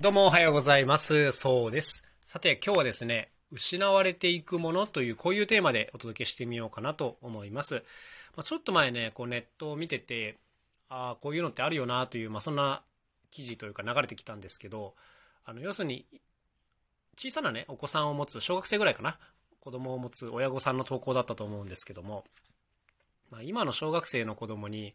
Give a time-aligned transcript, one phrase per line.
[0.00, 1.30] どうもおはようございます。
[1.30, 2.02] そうです。
[2.24, 7.74] さて今日はですね、失われていくものというこういうテーマでお届けしてみようかなと思います。
[7.74, 7.80] ま
[8.38, 10.38] あ、ちょっと前ね、こうネットを見てて、
[10.88, 12.82] ああ、こういうのってあるよなという、まあ、そんな
[13.30, 14.94] 記事というか流れてきたんですけど、
[15.44, 16.06] あの要するに
[17.18, 19.18] 小さなね、お子さんを持つ、小学生ぐらいかな、
[19.60, 22.24] 子供を持つ親御さんの投稿だったと思うんですけども、
[23.30, 24.94] まあ、今の小学生の子供に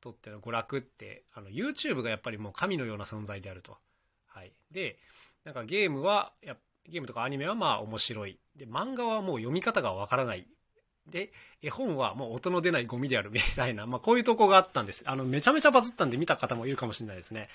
[0.00, 3.76] とっての娯楽って、あの YouTube がやっぱりもう神のような存在であると。
[4.30, 4.52] はい。
[4.70, 4.98] で、
[5.44, 6.56] なんかゲームは、や
[6.88, 8.38] ゲームとかアニメはまあ面白い。
[8.56, 10.46] で、漫画はもう読み方がわからない。
[11.08, 11.32] で、
[11.62, 15.02] 絵本はもう音の出ないゴミであるみたいな、まあこういう投稿があったんです。
[15.06, 17.48] あの、めちゃめちゃバズったんで見た方もいるかもしれないですね。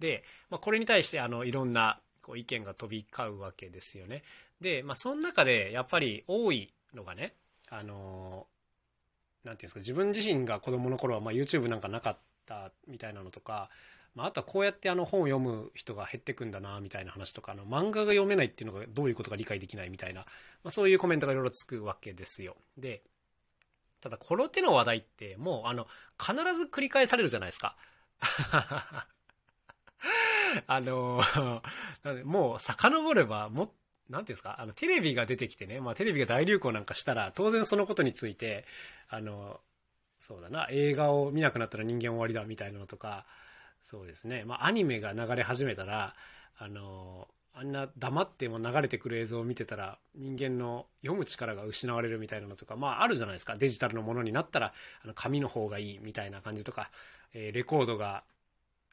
[0.00, 4.22] で、まあこれに対してあの、いろんなこう意見が飛び交うわけですよね。
[4.60, 7.34] で、まあその中でやっぱり多いのがね、
[7.68, 8.46] あの
[9.44, 13.68] なんていうんですか、自分自身が子供の頃はま YouTube なんかなかったみたいなのとか、
[14.14, 20.26] まあ、あとはこうやってあの本を読む人が減ってくんだなみたいな話とかあの漫画が読めないっていうのがどういうことか理解できないみたいな、ま
[20.68, 22.56] あ、そういうコメントがいろいろつくわけですよ。
[22.78, 23.02] で
[24.00, 25.86] ただこの手の話題ってもうあの
[26.20, 27.76] 必ず繰り返されるじゃないですか。
[30.68, 31.20] あの
[32.04, 33.70] なんでもう遡ればもっ
[34.10, 38.66] なんていうんですかあのテレビが出てきてね、まあ、テレビが大流行なんかしたら当然そのことについて
[39.08, 39.60] あの
[40.20, 43.24] そうだな映画を見なくなったら人間終わりだみたいなのとか
[43.84, 44.44] そうですね。
[44.44, 46.14] まあ、アニメが流れ始めたら、
[46.58, 53.56] あの、あんな黙っても流れてくる映像を見てたら、人間の読む力が失われるみたいなのとか、まあ、あるじゃないですか。
[53.56, 54.72] デジタルのものになったら、
[55.04, 56.90] あの紙の方がいいみたいな感じとか、
[57.34, 58.24] えーレコードが、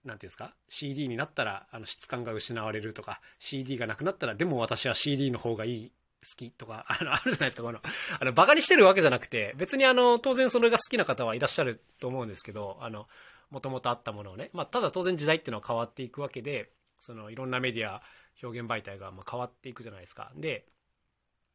[0.04, 5.92] なんていうんですか ?CD になったら、あの、質感が失われるとか、CD がなくなったら、でも私は CD の方がいい。
[6.24, 7.80] 好きとか、 あの、あるじゃないですか、この、
[8.20, 13.08] あの、馬鹿にしてるわけじゃなくて、別にあの、当然それが好きな方はいらっしゃると思うんですけど、あの、
[13.52, 18.02] もともとあったものをね、まあ、ただ当然時代っていうのは変わっていくわけでそのいろんなメディア
[18.42, 20.32] 表現媒体がま変わっていくじゃないですか。
[20.36, 20.66] で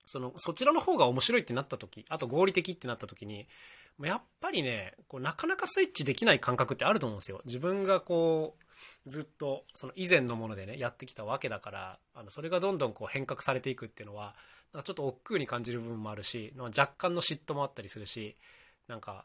[0.05, 3.49] そのそちらの方が面白いってなった時あと合理的ってなった時に
[4.01, 7.41] やっぱりねこうなかなかスイッチできない感覚ってあると思うんですよ。
[7.45, 8.57] 自分がこ
[9.07, 14.37] うずっとその以前のものでねやってきたわけだからあのそれがどんどんこう変革されていくっていうのは
[14.85, 18.37] ちょっと億劫に感じる部分もあるし若干の嫉妬もあったりするし
[18.87, 19.25] なんか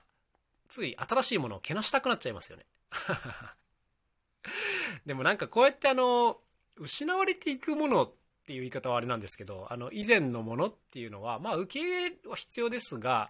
[0.72, 2.66] つい新しいものをけなしたくなっちゃいますよね。
[5.06, 6.40] でもなんかこうやってあの、
[6.78, 8.14] 失われていくものっ
[8.46, 13.30] ていう言い方はあれなんですけど、あの、以前のものっていうのは、まあ受け入れは必要ですが、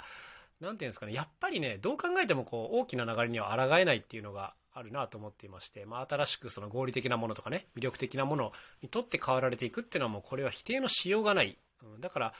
[0.59, 8.53] なんていうんですかね、やっぱりね、どう考えてもこう、大きな流れには抗えないっていうのがあるなと思っていまして、まあ新しくその合理的なものとかね、魅力的なもの
[8.83, 11.57] にとって変わられていくっていうのはもうこれは否定のしようがない。
[11.81, 12.33] うん、だから、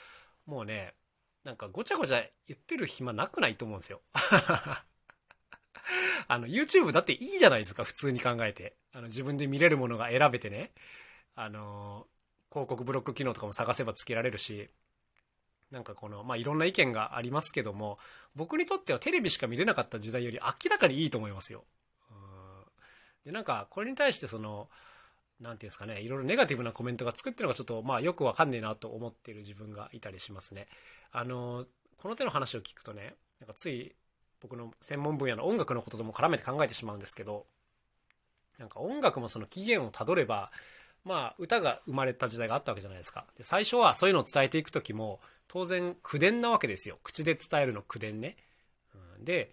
[0.46, 0.94] もうね、
[1.44, 4.02] なんかごちゃごちゃ言ってる暇なくないと思うんですよ。
[6.28, 8.76] あの、YouTube だっていいじゃないですか、普通に考えて。
[8.94, 10.72] あの、自分で見れるものが選べてね。
[11.36, 12.08] あの、
[12.52, 14.70] 広告ブロック機能とかも探せばつけられるし、
[15.72, 17.98] なんかこの、まあ、いろんな意見がありますけども、
[18.36, 21.64] 僕にとってはテレビしか見れなかった時代より明らかにいいと思いますよ。
[22.12, 22.66] うん
[23.26, 24.70] で、なんか、これに対してその、
[25.40, 30.68] なんていうんですかね、いろいろネガティブなコメントがつくっていうのがちょっと、まあ、よくわかんねえなと思ってる自分がいたりしますね。
[31.12, 31.66] あの、
[31.98, 33.96] この手の話を聞くとね、なんかつい
[34.42, 37.46] 僕の専門分野の音楽のこととも絡めて考えてしまうんですけど
[38.60, 40.52] なんか音楽もその起源をたどれば
[41.04, 43.26] まあ歌が生まれた時代があったわけじゃないですか。
[43.38, 47.00] で最初はそういうのを伝えていく時も当然口伝なわけですよ。
[47.04, 48.38] 口で伝えるの口伝ね、
[49.18, 49.52] うん、で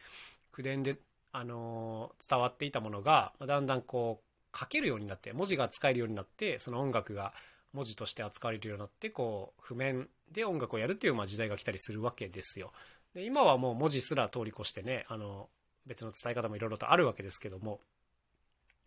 [0.52, 0.96] 口伝で、
[1.32, 7.32] あのー伝わっていたものがだんだんこう書けるようになって文字が使えるようになってその音楽が
[7.72, 12.72] 文字として扱われるようになってこう譜面で音楽をやるっていうまあ時代が来たりするわけですよ。
[13.18, 15.48] で今はもう文字すら通り越してねあの
[15.86, 17.80] 別の伝え方もいろいろとあるわけですけども。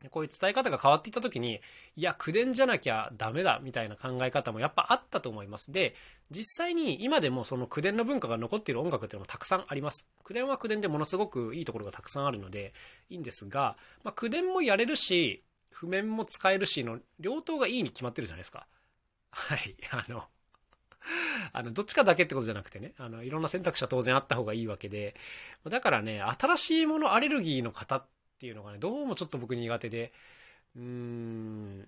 [0.10, 1.62] こういう伝え方が変わっていった時に
[1.96, 5.72] いや口伝じゃなきゃダメだみたいな考え方もやっぱあったと思います。
[5.72, 5.94] で
[6.32, 10.08] 実際に今でもその口伝の文化が残っている音楽っていうのもたくさんあります。
[10.24, 12.74] 口伝は口伝でものすごくいいところがたくさんあるので
[13.12, 18.66] いいんですが、まあ、口伝もやれるし譜面も使えるしの両党がいいに決まってるじゃないですか。
[19.30, 20.24] はいあの
[21.54, 25.16] あの、どっちかだけってことじゃなくてね、あの、いろんな選択肢は当然あった方がいいわけで、
[25.68, 28.06] だからね、新しいものアレルギーの方っ
[28.40, 30.14] ていうのがね、どうもちょっと僕苦手で、
[30.76, 31.88] うーん、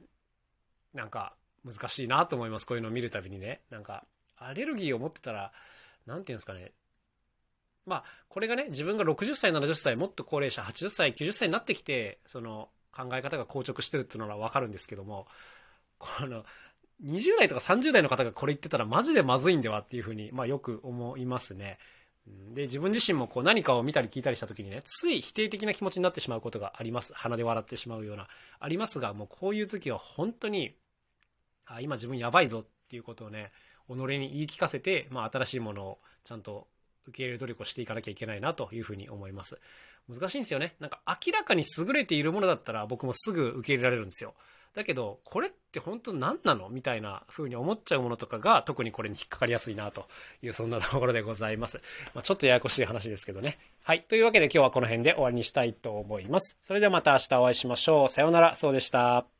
[0.94, 1.34] なんか
[1.66, 2.66] 難しいなと思います。
[2.66, 3.62] こういうのを見るたびにね。
[3.70, 4.06] なんか、
[4.38, 5.52] アレルギーを持ってたら、
[6.06, 6.72] なんていうんですかね。
[7.86, 15.28] まあ、これがね、自分が60歳、70歳、もっと高齢者、80歳、90歳になってきて、その、考え方が硬直してるっていうのはわかるんですけども、
[15.98, 16.46] この、
[17.04, 21.78] 20代とか30代の方がこれ言ってたらマジでまずいんではっていうふうに、まあよく思いますね。
[22.54, 27.14] で、自分自身もこう何かを見たり聞いたりした時にね、つい否定的な気持ちになってしまうことがあります。
[27.14, 28.28] 鼻で笑ってしまうような、
[28.60, 30.76] ありますが、もうこういう時は本当に、
[31.66, 33.52] あ、今自分やばいぞっていうことをね、
[33.88, 36.68] 己に言い聞かせて、まあ新しいものをちゃんと
[37.08, 39.60] 受け入れる努力をしていかなきゃいけないなというふうに思います。
[40.10, 40.76] 難しいんですよね。
[40.80, 44.36] なんか明らかに優れているものだったら僕もすぐ受け入れられるんですよ。
[44.76, 46.70] だけど、これって本当何なの？
[46.70, 50.08] みたいな風に思っちゃうものとかが特にこれに引っかかりやすいなと
[50.42, 51.80] いうそんなところでございます。
[52.14, 53.60] まあ、ちょっとややこしい話ですけどね。
[53.84, 54.04] はい。
[54.04, 56.58] というわけで今日はこの辺で終わりにしたいと思います。
[56.62, 58.08] それではまた明日お会いしましょう。
[58.08, 58.56] さようなら。
[58.56, 59.33] そうでした。